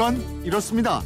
[0.00, 1.02] 그건 이렇습니다.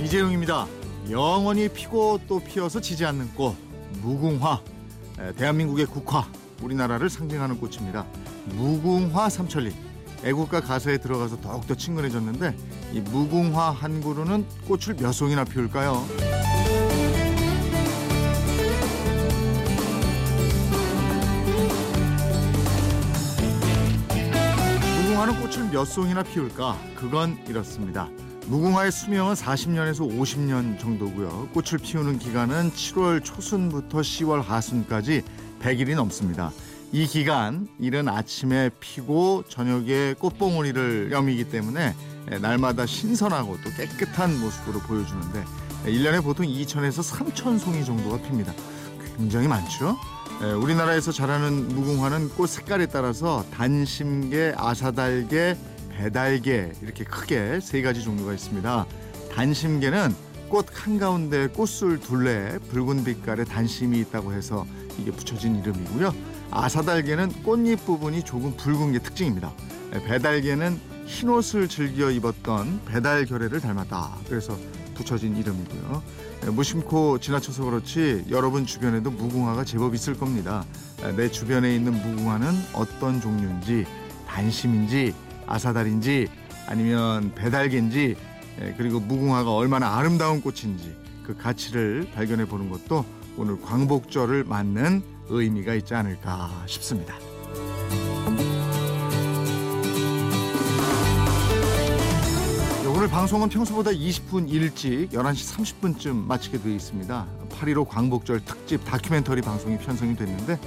[0.00, 0.68] 이재용입니다.
[1.10, 3.56] 영원히 피고 또 피어서 지지 않는 꽃
[4.02, 4.60] 무궁화
[5.36, 6.28] 대한민국의 국화
[6.62, 8.06] 우리나라를 상징하는 꽃입니다.
[8.54, 9.74] 무궁화 삼천리
[10.22, 12.56] 애국가 가사에 들어가서 더욱더 친근해졌는데
[12.92, 16.35] 이 무궁화 한 그루는 꽃을 몇 송이나 피울까요?
[25.26, 26.78] 무궁화는 꽃을 몇 송이나 피울까?
[26.94, 28.08] 그건 이렇습니다.
[28.46, 31.48] 무궁화의 수명은 40년에서 50년 정도고요.
[31.52, 35.22] 꽃을 피우는 기간은 7월 초순부터 10월 하순까지
[35.60, 36.52] 100일이 넘습니다.
[36.92, 41.94] 이 기간 이른 아침에 피고 저녁에 꽃봉오리를 여미기 때문에
[42.40, 45.44] 날마다 신선하고 또 깨끗한 모습으로 보여주는데
[45.86, 48.52] 1년에 보통 2천에서 3천 송이 정도가 핍니다.
[49.16, 49.96] 굉장히 많죠?
[50.44, 55.56] 우리나라에서 자라는 무궁화는 꽃 색깔에 따라서 단심계, 아사달계,
[55.90, 58.86] 배달계 이렇게 크게 세 가지 종류가 있습니다.
[59.34, 60.14] 단심계는
[60.48, 64.66] 꽃 한가운데 꽃술 둘레 붉은 빛깔의 단심이 있다고 해서
[64.98, 66.14] 이게 붙여진 이름이고요.
[66.50, 69.52] 아사달계는 꽃잎 부분이 조금 붉은 게 특징입니다.
[70.06, 74.18] 배달계는 흰 옷을 즐겨 입었던 배달 결례를 닮았다.
[74.28, 74.56] 그래서
[74.96, 76.02] 붙여진 이름이고요.
[76.52, 80.64] 무심코 지나쳐서 그렇지 여러분 주변에도 무궁화가 제법 있을 겁니다.
[81.16, 83.86] 내 주변에 있는 무궁화는 어떤 종류인지
[84.26, 85.14] 단심인지
[85.46, 86.28] 아사달인지
[86.66, 88.16] 아니면 배달개인지
[88.76, 93.04] 그리고 무궁화가 얼마나 아름다운 꽃인지 그 가치를 발견해 보는 것도
[93.36, 97.14] 오늘 광복절을 맞는 의미가 있지 않을까 싶습니다.
[103.06, 107.26] 오늘 방송은 평소보다 20분 일찍 11시 30분쯤 마치게 되어 있습니다.
[107.50, 110.58] 8.15 광복절 특집 다큐멘터리 방송이 편성이 됐는데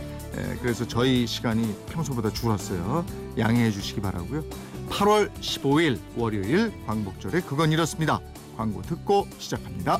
[0.61, 3.05] 그래서 저희 시간이 평소보다 줄었어요.
[3.37, 4.45] 양해해 주시기 바라고요.
[4.89, 8.21] 8월 15일 월요일 광복절에 그건 이렇습니다.
[8.55, 9.99] 광고 듣고 시작합니다.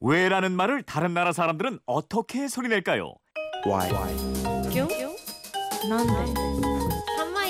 [0.00, 3.14] 왜라는 말을 다른 나라 사람들은 어떻게 소리낼까요?
[3.64, 3.90] Why?
[4.72, 4.88] 뀨?
[5.88, 6.71] 난데?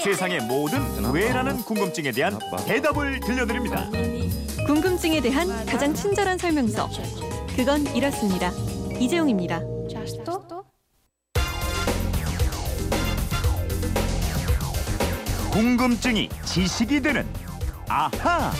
[0.02, 0.80] 세상의 모든
[1.12, 2.36] 왜라는 궁금증에 대한
[2.66, 3.88] 대답을 들려드립니다.
[4.66, 6.88] 궁금증에 대한 가장 친절한 설명서.
[7.54, 8.50] 그건 이렇습니다.
[8.98, 9.60] 이재용입니다.
[15.52, 17.24] 궁금증이 지식이 되는
[17.88, 18.50] 아하.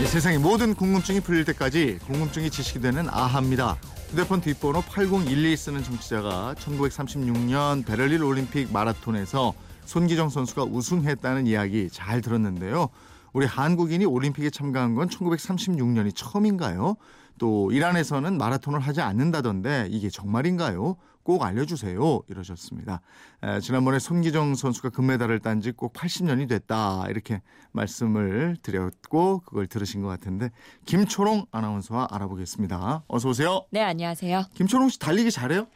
[0.00, 3.76] 이 세상의 모든 궁금증이 풀릴 때까지 궁금증이 지식이 되는 아하입니다.
[4.10, 9.54] 휴대폰 뒷번호 8012 쓰는 청취자가 1936년 베를린 올림픽 마라톤에서
[9.94, 12.90] 손기정 선수가 우승했다는 이야기 잘 들었는데요.
[13.32, 16.94] 우리 한국인이 올림픽에 참가한 건 1936년이 처음인가요?
[17.38, 20.96] 또 이란에서는 마라톤을 하지 않는다던데 이게 정말인가요?
[21.24, 22.20] 꼭 알려주세요.
[22.28, 23.00] 이러셨습니다.
[23.42, 27.06] 에, 지난번에 손기정 선수가 금메달을 딴 지 꼭 80년이 됐다.
[27.08, 30.50] 이렇게 말씀을 드렸고 그걸 들으신 것 같은데
[30.86, 33.02] 김초롱 아나운서와 알아보겠습니다.
[33.08, 33.64] 어서 오세요.
[33.70, 34.44] 네, 안녕하세요.
[34.54, 35.66] 김초롱 씨 달리기 잘해요?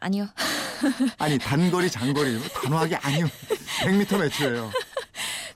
[0.00, 0.28] 아니요.
[1.18, 3.26] 아니 단거리 장거리 단호하게 아니요.
[3.82, 4.72] 100m 몇 초예요?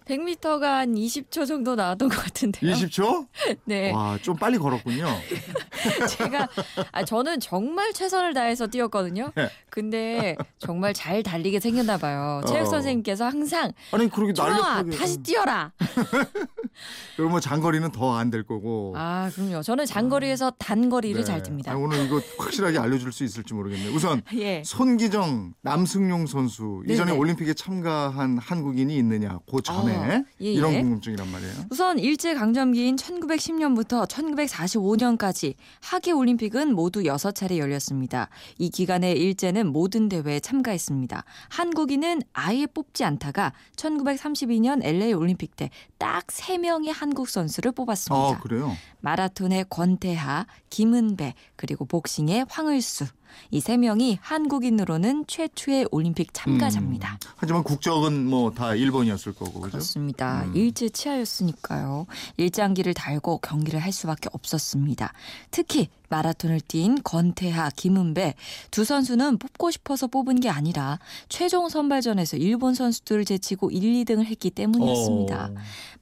[0.07, 2.73] 100m가 한 20초 정도 나왔던 것 같은데요.
[2.75, 3.27] 20초?
[3.65, 3.91] 네.
[3.93, 5.07] 와, 좀 빨리 걸었군요.
[6.09, 6.49] 제가
[6.93, 9.33] 아 저는 정말 최선을 다해서 뛰었거든요.
[9.35, 9.51] 네.
[9.71, 12.43] 근데 정말 잘 달리게 생겼나 봐요.
[12.47, 12.67] 체육 어.
[12.67, 15.73] 선생님께서 항상 아니 그렇게 날렵하게 다시 뛰어라.
[17.17, 18.95] 그러면 뭐 장거리는 더 안 될 거고.
[18.97, 19.63] 아 그럼요.
[19.63, 21.25] 저는 장거리에서 단거리를 네.
[21.25, 21.73] 잘 듭니다.
[21.73, 23.93] 아니, 오늘 이거 확실하게 알려 줄 수 있을지 모르겠네요.
[23.95, 24.63] 우선 예.
[24.65, 27.13] 손기정, 남승용 선수 이전에.
[27.13, 30.81] 올림픽에 참가한 한국인이 있느냐 그 전에 아, 예, 이런 예.
[30.81, 31.53] 궁금증이란 말이에요.
[31.71, 38.29] 우선 일제 강점기인 1910년부터 1945년까지 하계 올림픽은 모두 6차례 열렸습니다.
[38.59, 41.25] 이 기간에 일제는 모든 대회에 참가했습니다.
[41.49, 45.71] 한국인은 아예 뽑지 않다가 1932년 LA 올림픽 때
[46.05, 48.37] 딱 3명의 한국 선수를 뽑았습니다.
[48.37, 48.77] 아 그래요?
[49.01, 53.07] 마라톤의 권태하, 김은배, 그리고 복싱의 황을수.
[53.51, 57.19] 이 세 명이 한국인으로는 최초의 올림픽 참가자입니다.
[57.37, 59.73] 하지만 국적은 뭐 다 일본이었을 거고 그죠?
[59.73, 60.45] 그렇습니다.
[60.45, 60.53] 음.
[60.55, 62.07] 일제 치하였으니까요.
[62.37, 65.13] 일장기를 달고 경기를 할 수밖에 없었습니다.
[65.51, 68.35] 특히 마라톤을 뛴 권태하, 김은배
[68.71, 74.51] 두 선수는 뽑고 싶어서 뽑은 게 아니라 최종 선발전에서 일본 선수들을 제치고 1, 2등을 했기
[74.51, 75.51] 때문이었습니다.
[75.53, 75.55] 어.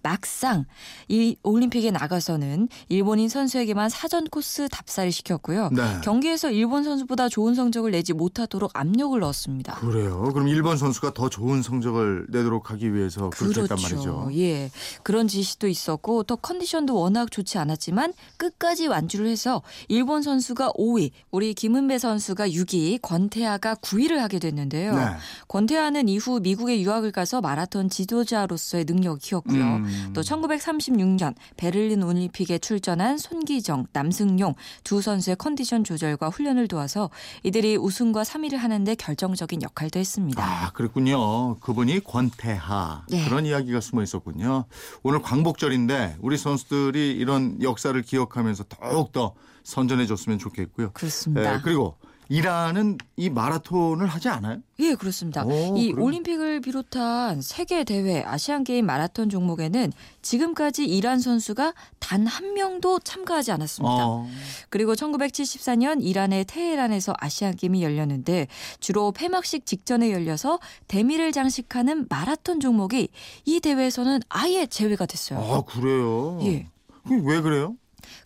[0.02, 0.64] 막상
[1.08, 5.70] 이 올림픽에 나가서는 일본인 선수에게만 사전 코스 답사를 시켰고요.
[5.72, 6.00] 네.
[6.02, 9.76] 경기에서 일본 선수보다 좋은 성적을 내지 못하도록 압력을 넣었습니다.
[9.76, 10.28] 그래요.
[10.32, 14.30] 그럼 일본 선수가 더 좋은 성적을 내도록 하기 위해서 그렇게 했단 말이죠.
[14.34, 14.70] 예.
[15.02, 21.54] 그런 지시도 있었고 또 컨디션도 워낙 좋지 않았지만 끝까지 완주를 해서 일본 선수가 5위, 우리
[21.54, 24.94] 김은배 선수가 6위, 권태아가 9위를 하게 됐는데요.
[24.94, 25.04] 네.
[25.48, 29.62] 권태아는 이후 미국에 유학을 가서 마라톤 지도자로서의 능력을 키웠고요.
[29.62, 30.10] 음.
[30.14, 34.54] 또 1936년 베를린 올림픽에 출전한 손기정, 남승용
[34.84, 37.10] 두 선수의 컨디션 조절과 훈련을 도와서
[37.42, 40.42] 이들이 우승과 3위를 하는데 결정적인 역할도 했습니다.
[40.42, 41.56] 아, 그랬군요.
[41.60, 43.04] 그분이 권태하.
[43.08, 43.24] 네.
[43.24, 44.64] 그런 이야기가 숨어 있었군요.
[45.02, 49.34] 오늘 광복절인데 우리 선수들이 이런 역사를 기억하면서 더욱더
[49.64, 50.90] 선전해 줬으면 좋겠고요.
[50.92, 51.54] 그렇습니다.
[51.56, 51.96] 예, 그리고
[52.28, 54.60] 이란은 이 마라톤을 하지 않아요?
[54.78, 55.44] 예, 그렇습니다.
[55.44, 59.92] 오, 이 그럼- 올림픽을 비롯한 세계 대회 아시안 게임 마라톤 종목에는
[60.22, 63.94] 지금까지 이란 선수가 단 한 명도 참가하지 않았습니다.
[64.08, 64.26] 어.
[64.70, 68.46] 그리고 1974년 이란의 테헤란에서 아시안 게임이 열렸는데
[68.80, 70.58] 주로 폐막식 직전에 열려서
[70.88, 73.08] 대미를 장식하는 마라톤 종목이
[73.44, 75.38] 이 대회에서는 아예 제외가 됐어요.
[75.40, 76.38] 아, 그래요?
[76.44, 76.68] 예.
[77.10, 77.76] 왜 그래요?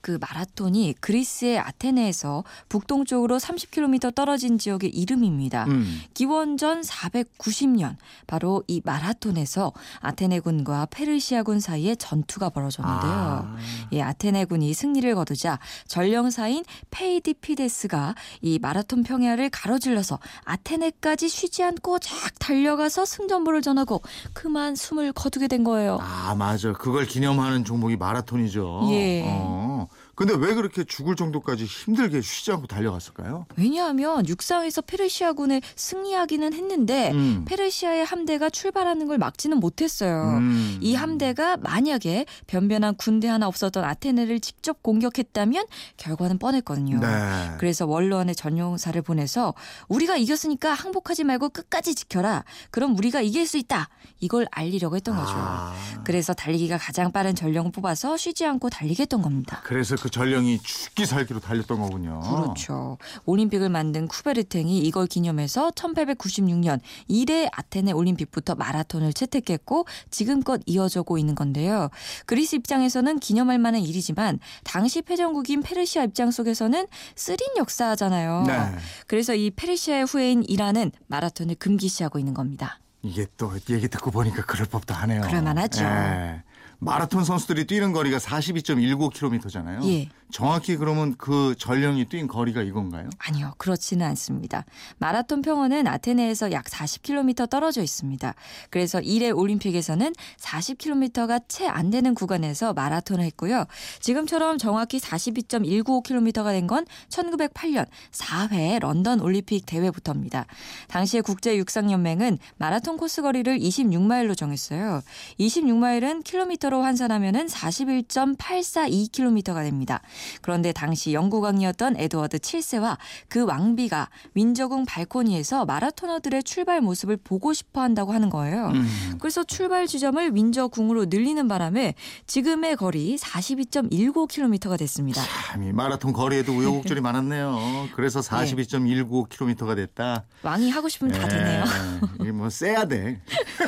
[0.00, 5.64] 그 마라톤이 그리스의 아테네에서 북동쪽으로 30km 떨어진 지역의 이름입니다.
[5.64, 6.00] 음.
[6.14, 7.96] 기원전 490년
[8.26, 13.10] 바로 이 마라톤에서 아테네군과 페르시아군 사이에 전투가 벌어졌는데요.
[13.12, 13.56] 아.
[13.90, 23.04] 이 아테네군이 승리를 거두자 전령사인 페이디피데스가 이 마라톤 평야를 가로질러서 아테네까지 쉬지 않고 쫙 달려가서
[23.04, 25.98] 승전보를 전하고 그만 숨을 거두게 된 거예요.
[26.00, 26.72] 아, 맞아.
[26.72, 28.88] 그걸 기념하는 종목이 마라톤이죠.
[28.90, 29.24] 예.
[29.26, 29.75] 어.
[30.16, 33.44] 근데 왜 그렇게 죽을 정도까지 힘들게 쉬지 않고 달려갔을까요?
[33.56, 37.44] 왜냐하면 육상에서 페르시아군에 승리하기는 했는데 음.
[37.46, 40.38] 페르시아의 함대가 출발하는 걸 막지는 못했어요.
[40.38, 40.78] 음.
[40.80, 45.66] 이 함대가 만약에 변변한 군대 하나 없었던 아테네를 직접 공격했다면
[45.98, 46.98] 결과는 뻔했거든요.
[46.98, 47.50] 네.
[47.58, 49.52] 그래서 원로원에 전용사를 보내서
[49.88, 52.42] 우리가 이겼으니까 항복하지 말고 끝까지 지켜라.
[52.70, 53.90] 그럼 우리가 이길 수 있다.
[54.20, 55.32] 이걸 알리려고 했던 거죠.
[55.34, 55.74] 아.
[56.04, 59.60] 그래서 달리기가 가장 빠른 전령을 뽑아서 쉬지 않고 달리게 했던 겁니다.
[59.62, 62.20] 그래서 그 전령이 죽기 살기로 달렸던 거군요.
[62.20, 62.98] 그렇죠.
[63.24, 71.90] 올림픽을 만든 쿠베르탱이 이걸 기념해서 1896년 1회 아테네 올림픽부터 마라톤을 채택했고 지금껏 이어져고 있는 건데요.
[72.26, 78.44] 그리스 입장에서는 기념할 만한 일이지만 당시 패전국인 페르시아 입장 속에서는 쓰린 역사잖아요.
[78.46, 78.58] 네.
[79.06, 82.80] 그래서 이 페르시아의 후예인 이란은 마라톤을 금기시하고 있는 겁니다.
[83.02, 85.20] 이게 또 얘기 듣고 보니까 그럴 법도 하네요.
[85.22, 85.84] 그럴 만하죠.
[85.84, 86.42] 예.
[86.78, 89.84] 마라톤 선수들이 뛰는 거리가 42.19km잖아요.
[89.88, 90.08] 예.
[90.32, 93.08] 정확히 그러면 그 전령이 뛴 거리가 이건가요?
[93.18, 94.64] 아니요, 그렇지는 않습니다.
[94.98, 98.34] 마라톤 평원은 아테네에서 약 40km 떨어져 있습니다.
[98.70, 103.64] 그래서 1회 올림픽에서는 40km가 채 안 되는 구간에서 마라톤을 했고요.
[104.00, 110.46] 지금처럼 정확히 42.195km가 된 건 1908년 4회 런던 올림픽 대회부터입니다.
[110.88, 115.02] 당시에 국제 육상연맹은 마라톤 코스 거리를 26마일로 정했어요.
[115.38, 120.00] 26마일은 킬로미터로 환산하면 41.842km가 됩니다.
[120.42, 122.96] 그런데 당시 영국왕이었던 에드워드 7세와
[123.28, 128.68] 그 왕비가 윈저궁 발코니에서 마라토너들의 출발 모습을 보고 싶어 한다고 하는 거예요.
[128.68, 129.16] 음.
[129.20, 131.94] 그래서 출발 지점을 윈저궁으로 늘리는 바람에
[132.26, 135.22] 지금의 거리 42.19km가 됐습니다.
[135.50, 137.88] 참, 이 마라톤 거리에도 우여곡절이 많았네요.
[137.94, 138.28] 그래서 네.
[138.54, 140.24] 42.195km가 됐다.
[140.42, 141.64] 왕이 하고 싶으면 다 되네요.
[141.64, 142.22] 예.
[142.22, 143.20] 이게 뭐 세야 돼.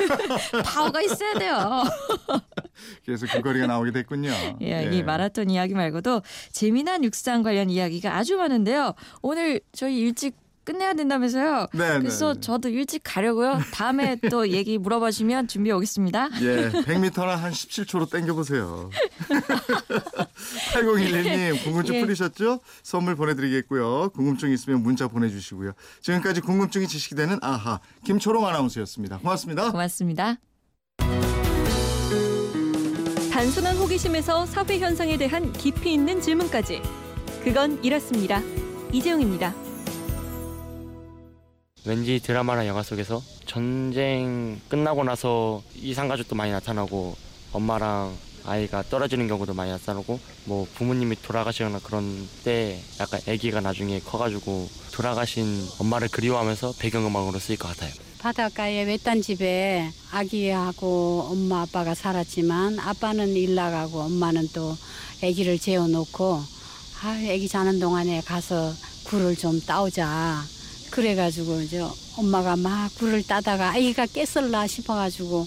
[0.65, 1.85] 파워가 있어야 돼요.
[3.05, 4.31] 그래서 그 거리가 나오게 됐군요.
[4.63, 6.23] 예, 이 마라톤 이야기 말고도
[6.53, 8.95] 재미난 육상 관련 이야기가 아주 많은데요.
[9.23, 10.37] 오늘 저희 일찍
[10.69, 11.69] 끝내야 된다면서요.
[11.73, 12.41] 네, 그래서 네, 네.
[12.41, 13.59] 저도 일찍 가려고요.
[13.73, 16.29] 다음에 또 얘기 물어봐 주시면 준비해 오겠습니다.
[16.43, 18.91] 예, 100m나 한 17초로 땡겨보세요.
[20.75, 22.01] 8011님, 궁금증 예.
[22.01, 22.61] 풀리셨죠?
[22.83, 24.11] 선물 보내드리겠고요.
[24.11, 25.73] 궁금증 있으면 문자 보내주시고요.
[26.03, 29.19] 지금까지 궁금증이 지식이 되는 아하, 김초롱 아나운서였습니다.
[29.19, 29.71] 고맙습니다.
[29.71, 30.37] 고맙습니다.
[33.39, 36.83] 단순한 호기심에서 사회 현상에 대한 깊이 있는 질문까지.
[37.45, 38.43] 그건 이렇습니다.
[38.93, 39.55] 이재용입니다.
[41.87, 47.17] 왠지 드라마나 영화 속에서 전쟁 끝나고 나서 이상가족도 많이 나타나고
[47.53, 48.13] 엄마랑
[48.45, 55.65] 아이가 떨어지는 경우도 많이 나타나고 뭐 부모님이 돌아가시거나 그런 때 약간 아기가 나중에 커가지고 돌아가신
[55.79, 58.08] 엄마를 그리워하면서 배경음악으로 쓰일 것 같아요.
[58.19, 64.77] 바닷가에 외딴 집에 아기하고 엄마 아빠가 살았지만 아빠는 일 나가고 엄마는 또
[65.23, 66.43] 아기를 재워놓고
[67.03, 68.73] 아 아기 자는 동안에 가서
[69.05, 70.43] 굴을 좀 따오자
[70.91, 71.81] 그래가지고 이제
[72.17, 75.47] 엄마가 막 굴을 따다가 아기가 깼을라 싶어가지고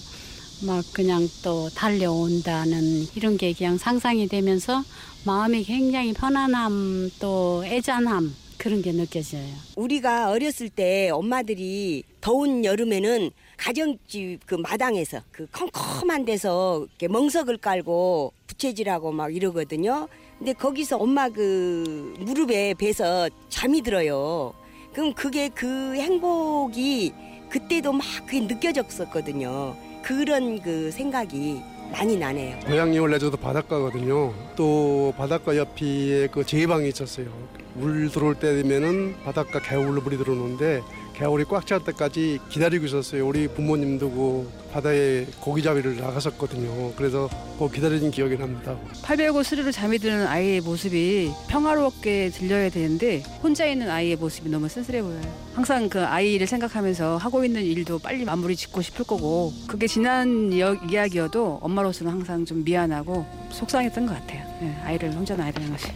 [0.62, 4.82] 막 그냥 또 달려온다는 이런 게 그냥 상상이 되면서
[5.24, 9.46] 마음이 굉장히 편안함 또 애잔함 그런 게 느껴져요.
[9.76, 18.32] 우리가 어렸을 때 엄마들이 더운 여름에는 가정집 그 마당에서 그 컴컴한 데서 이렇게 멍석을 깔고
[18.46, 20.08] 부채질하고 막 이러거든요.
[20.38, 24.54] 근데 거기서 엄마 그 무릎에 베서 잠이 들어요.
[24.92, 27.12] 그럼 그게 그 행복이
[27.50, 29.76] 그때도 막 그게 느껴졌었거든요.
[30.02, 31.60] 그런 그 생각이
[31.90, 32.60] 많이 나네요.
[32.60, 34.32] 고향이 원래 저도 바닷가거든요.
[34.54, 37.26] 또 바닷가 옆에 그 제방이 있었어요.
[37.74, 40.82] 물 들어올 때 되면은 바닷가 개울로 물이 들어오는데
[41.14, 43.26] 개울이 꽉 찰 때까지 기다리고 있었어요.
[43.26, 46.92] 우리 부모님도 그 바다에 고기잡이를 나갔었거든요.
[46.96, 47.28] 그래서
[47.58, 48.74] 그 기다리는 기억이 납니다.
[49.02, 54.68] 팔 베고 스르르 잠이 드는 아이의 모습이 평화롭게 들려야 되는데 혼자 있는 아이의 모습이 너무
[54.68, 55.20] 쓸쓸해 보여요.
[55.54, 60.74] 항상 그 아이를 생각하면서 하고 있는 일도 빨리 마무리 짓고 싶을 거고 그게 지난 이야-
[60.90, 64.42] 이야기여도 엄마로서는 항상 좀 미안하고 속상했던 것 같아요.
[64.62, 65.88] 예, 아이를 혼자 놔야 되는 것이.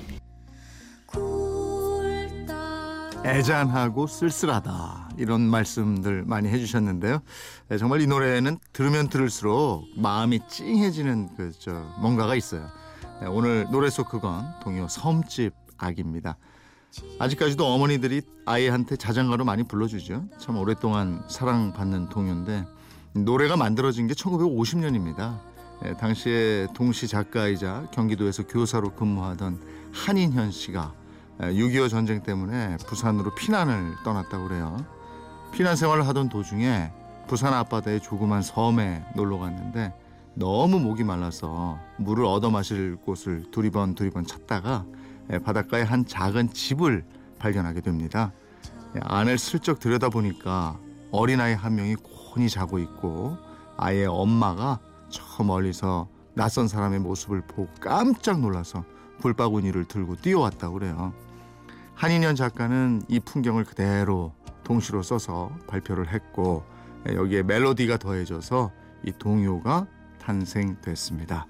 [3.26, 7.20] 애잔하고 쓸쓸하다 이런 말씀들 많이 해주셨는데요.
[7.68, 12.68] 네, 정말 이 노래는 들으면 들을수록 마음이 찡해지는 그 저 뭔가가 있어요.
[13.20, 16.36] 네, 오늘 노래 속 그건 동요 섬집 악입니다.
[17.18, 20.24] 아직까지도 어머니들이 아이한테 자장가로 많이 불러주죠.
[20.38, 22.64] 참 오랫동안 사랑받는 동요인데
[23.14, 25.40] 노래가 만들어진 게 1950년입니다.
[25.84, 29.60] 예, 당시에 동시 작가이자 경기도에서 교사로 근무하던
[29.92, 30.94] 한인현 씨가
[31.38, 34.76] 6.25 전쟁 때문에 부산으로 피난을 떠났다고 그래요.
[35.52, 36.90] 피난 생활을 하던 도중에
[37.28, 39.92] 부산 앞바다의 조그만 섬에 놀러 갔는데
[40.34, 44.84] 너무 목이 말라서 물을 얻어 마실 곳을 두리번 두리번 찾다가
[45.32, 47.04] 예, 바닷가에 한 작은 집을
[47.38, 48.32] 발견하게 됩니다.
[48.94, 50.78] 예, 안을 슬쩍 들여다보니까
[51.10, 53.36] 어린아이 한 명이 곤히 자고 있고
[53.76, 54.78] 아이의 엄마가
[55.08, 58.84] 저 멀리서 낯선 사람의 모습을 보고 깜짝 놀라서
[59.20, 61.12] 불바구니를 들고 뛰어왔다고 그래요.
[61.94, 64.32] 한인현 작가는 이 풍경을 그대로
[64.64, 66.64] 동시로 써서 발표를 했고
[67.08, 68.70] 예, 여기에 멜로디가 더해져서
[69.04, 69.86] 이 동요가
[70.20, 71.46] 탄생됐습니다.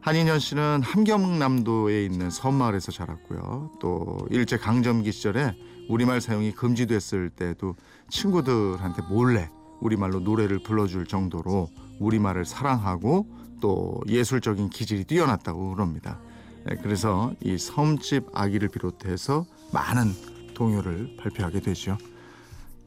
[0.00, 3.70] 한인현 씨는 함경남도에 있는 섬마을에서 자랐고요.
[3.80, 5.54] 또 일제 강점기 시절에
[5.88, 7.76] 우리말 사용이 금지됐을 때도
[8.08, 9.48] 친구들한테 몰래
[9.80, 13.26] 우리말로 노래를 불러줄 정도로 우리말을 사랑하고
[13.60, 16.18] 또 예술적인 기질이 뛰어났다고 그럽니다.
[16.68, 20.12] 예, 그래서 이 섬집 아기를 비롯해서 많은
[20.54, 21.96] 동요를 발표하게 되죠.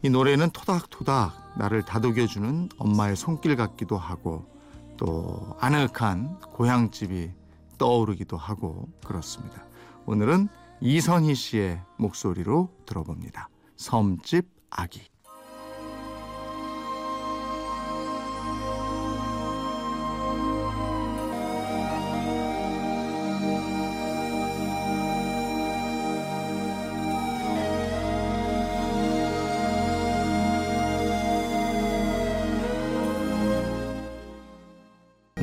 [0.01, 4.45] 이 노래는 토닥토닥 나를 다독여주는 엄마의 손길 같기도 하고
[4.97, 7.31] 또 아늑한 고향집이
[7.77, 9.65] 떠오르기도 하고 그렇습니다.
[10.05, 10.49] 오늘은
[10.81, 13.49] 이선희 씨의 목소리로 들어봅니다.
[13.77, 15.12] 섬집 아기.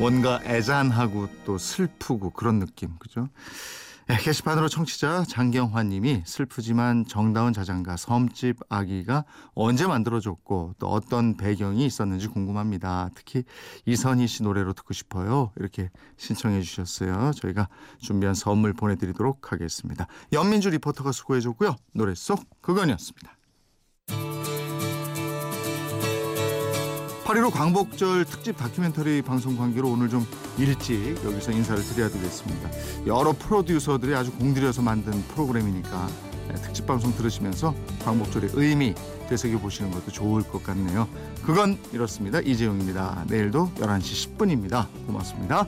[0.01, 3.29] 뭔가 애잔하고 또 슬프고 그런 느낌 그죠?
[4.07, 12.29] 네, 게시판으로 청취자 장경환님이 슬프지만 정다운 자장가 섬집 아기가 언제 만들어졌고 또 어떤 배경이 있었는지
[12.29, 13.11] 궁금합니다.
[13.13, 13.43] 특히
[13.85, 15.51] 이선희 씨 노래로 듣고 싶어요.
[15.57, 17.31] 이렇게 신청해 주셨어요.
[17.35, 20.07] 저희가 준비한 선물 보내드리도록 하겠습니다.
[20.33, 21.75] 연민주 리포터가 수고해줬고요.
[21.93, 23.37] 노래 속 그건이었습니다.
[27.31, 32.69] 8.15 광복절 특집 다큐멘터리 방송 관계로 오늘 좀 일찍 여기서 인사를 드려야 되겠습니다.
[33.07, 36.09] 여러 프로듀서들이 아주 공들여서 만든 프로그램이니까
[36.49, 37.73] 네, 특집 방송 들으시면서
[38.03, 38.93] 광복절의 의미
[39.29, 41.07] 되새겨 보시는 것도 좋을 것 같네요.
[41.45, 42.41] 그건 이렇습니다.
[42.41, 43.23] 이재용입니다.
[43.29, 44.87] 내일도 11시 10분입니다.
[45.07, 45.65] 고맙습니다.